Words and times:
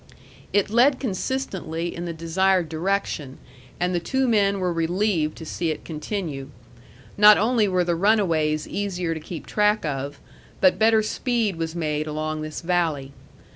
It 0.51 0.71
led 0.71 0.99
consistently 0.99 1.95
in 1.95 2.05
the 2.05 2.11
desired 2.13 2.69
direction, 2.69 3.37
and 3.79 3.93
the 3.93 3.99
two 3.99 4.27
men 4.27 4.57
were 4.59 4.73
relieved 4.73 5.37
to 5.37 5.45
see 5.45 5.69
it 5.69 5.85
continue. 5.85 6.49
Not 7.19 7.37
only 7.37 7.67
were 7.67 7.83
the 7.83 7.93
runaways 7.95 8.67
easier 8.67 9.13
to 9.13 9.19
keep 9.19 9.45
track 9.45 9.85
of, 9.85 10.19
but 10.59 10.79
better 10.79 11.03
speed 11.03 11.55
was 11.57 11.75
made 11.75 12.07
along 12.07 12.41
this 12.41 12.61
valley. 12.61 13.11